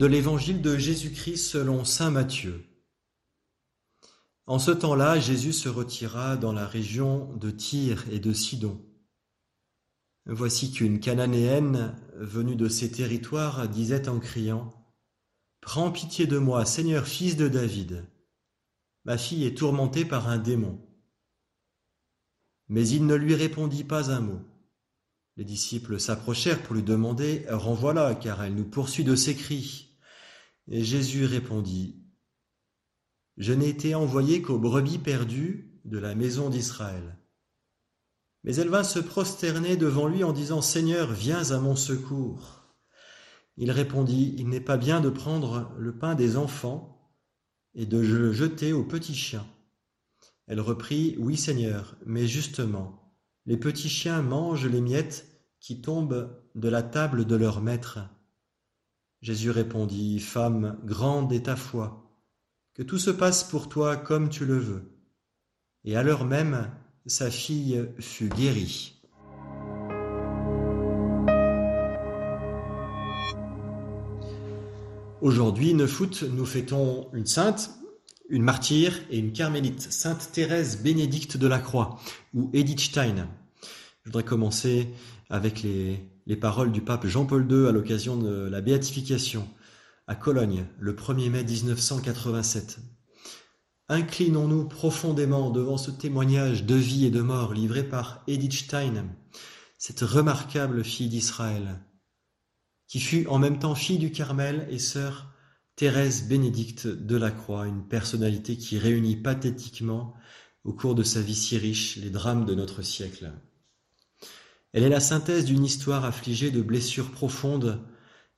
[0.00, 2.64] de l'évangile de Jésus-Christ selon Saint Matthieu.
[4.46, 8.80] En ce temps-là, Jésus se retira dans la région de Tyr et de Sidon.
[10.24, 14.74] Voici qu'une Cananéenne venue de ces territoires disait en criant
[15.60, 18.06] Prends pitié de moi, Seigneur fils de David.
[19.04, 20.80] Ma fille est tourmentée par un démon.
[22.68, 24.40] Mais il ne lui répondit pas un mot.
[25.36, 29.88] Les disciples s'approchèrent pour lui demander Renvoie-la, car elle nous poursuit de ses cris.
[30.70, 32.00] Et Jésus répondit
[33.36, 37.18] Je n'ai été envoyé qu'aux brebis perdues de la maison d'Israël.
[38.44, 42.76] Mais elle vint se prosterner devant lui en disant Seigneur, viens à mon secours.
[43.56, 47.14] Il répondit Il n'est pas bien de prendre le pain des enfants
[47.74, 49.46] et de le jeter aux petits chiens.
[50.46, 53.12] Elle reprit Oui, Seigneur, mais justement,
[53.44, 55.26] les petits chiens mangent les miettes
[55.58, 57.98] qui tombent de la table de leur maître.
[59.20, 62.10] Jésus répondit, Femme, grande est ta foi,
[62.72, 64.96] que tout se passe pour toi comme tu le veux.
[65.84, 66.70] Et à l'heure même,
[67.04, 68.94] sa fille fut guérie.
[75.20, 77.72] Aujourd'hui, neuf août, nous fêtons une sainte,
[78.30, 82.00] une martyre et une carmélite, Sainte Thérèse Bénédicte de la Croix,
[82.32, 83.28] ou Edith Stein.
[84.02, 84.88] Je voudrais commencer
[85.28, 89.48] avec les, les paroles du pape Jean-Paul II à l'occasion de la béatification
[90.06, 92.78] à Cologne le 1er mai 1987.
[93.88, 99.06] Inclinons-nous profondément devant ce témoignage de vie et de mort livré par Edith Stein,
[99.78, 101.80] cette remarquable fille d'Israël,
[102.86, 105.32] qui fut en même temps fille du Carmel et sœur
[105.74, 110.14] Thérèse Bénédicte de la Croix, une personnalité qui réunit pathétiquement,
[110.62, 113.32] au cours de sa vie si riche, les drames de notre siècle.
[114.72, 117.84] Elle est la synthèse d'une histoire affligée de blessures profondes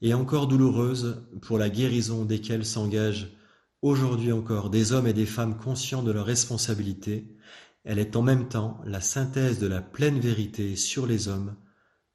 [0.00, 3.30] et encore douloureuses pour la guérison desquelles s'engagent
[3.82, 7.26] aujourd'hui encore des hommes et des femmes conscients de leurs responsabilités.
[7.84, 11.56] Elle est en même temps la synthèse de la pleine vérité sur les hommes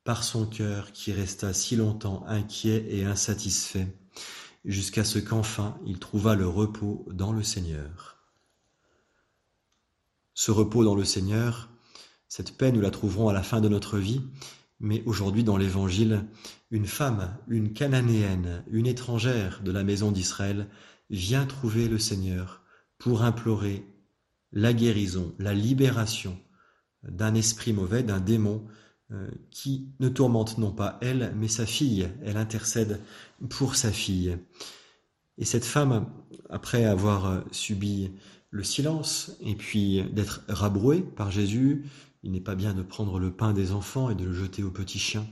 [0.04, 3.94] par son cœur qui resta si longtemps inquiet et insatisfait,
[4.64, 8.18] jusqu'à ce qu'enfin il trouva le repos dans le Seigneur.
[10.34, 11.70] Ce repos dans le Seigneur,
[12.28, 14.22] cette paix, nous la trouverons à la fin de notre vie,
[14.80, 16.26] mais aujourd'hui dans l'Évangile,
[16.72, 20.68] une femme, une cananéenne, une étrangère de la maison d'Israël
[21.10, 22.62] vient trouver le Seigneur
[22.98, 23.86] pour implorer
[24.52, 26.38] la guérison, la libération
[27.04, 28.66] d'un esprit mauvais, d'un démon
[29.12, 32.10] euh, qui ne tourmente non pas elle, mais sa fille.
[32.24, 33.02] Elle intercède
[33.50, 34.38] pour sa fille.
[35.38, 36.12] Et cette femme,
[36.50, 38.12] après avoir euh, subi
[38.50, 41.86] le silence et puis d'être rabrouée par Jésus,
[42.24, 44.72] il n'est pas bien de prendre le pain des enfants et de le jeter aux
[44.72, 45.28] petits chiens.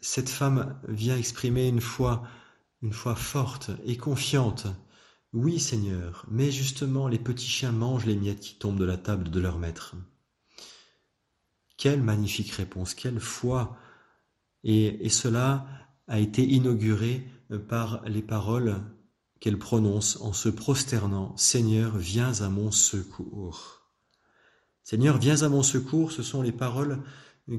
[0.00, 2.22] Cette femme vient exprimer une foi,
[2.82, 4.66] une foi forte et confiante.
[5.32, 9.30] Oui, Seigneur, mais justement les petits chiens mangent les miettes qui tombent de la table
[9.30, 9.94] de leur maître.
[11.76, 13.76] Quelle magnifique réponse, quelle foi.
[14.64, 15.66] Et, et cela
[16.08, 18.82] a été inauguré par les paroles
[19.40, 21.36] qu'elle prononce en se prosternant.
[21.36, 23.82] Seigneur, viens à mon secours.
[24.82, 27.02] Seigneur, viens à mon secours, ce sont les paroles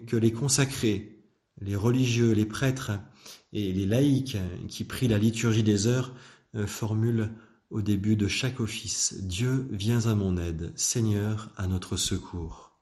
[0.07, 1.23] que les consacrés,
[1.61, 2.91] les religieux, les prêtres
[3.53, 6.13] et les laïcs qui prient la liturgie des heures
[6.55, 7.31] euh, formulent
[7.69, 9.15] au début de chaque office.
[9.21, 12.79] Dieu, viens à mon aide, Seigneur, à notre secours.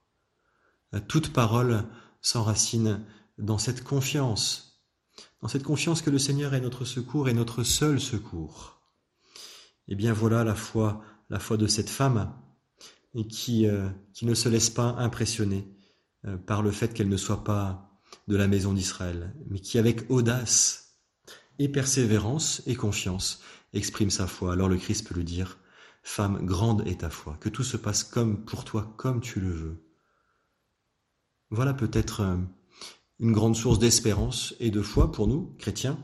[1.08, 1.84] Toute parole
[2.22, 3.02] s'enracine
[3.38, 4.67] dans cette confiance,
[5.42, 8.82] dans cette confiance que le Seigneur est notre secours et notre seul secours.
[9.88, 12.34] Eh bien voilà la foi, la foi de cette femme
[13.30, 15.68] qui, euh, qui ne se laisse pas impressionner
[16.26, 17.90] euh, par le fait qu'elle ne soit pas
[18.28, 21.00] de la maison d'Israël, mais qui avec audace
[21.60, 23.42] et persévérance et confiance
[23.74, 24.54] exprime sa foi.
[24.54, 25.58] Alors le Christ peut lui dire,
[26.04, 29.52] Femme, grande est ta foi, que tout se passe comme pour toi, comme tu le
[29.52, 29.84] veux.
[31.50, 32.38] Voilà peut-être euh,
[33.20, 36.00] une grande source d'espérance et de foi pour nous, chrétiens.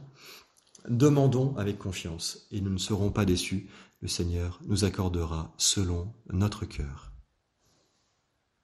[0.90, 3.70] Demandons avec confiance et nous ne serons pas déçus
[4.04, 7.13] le Seigneur nous accordera selon notre cœur.